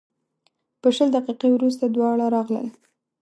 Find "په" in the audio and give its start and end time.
0.81-0.87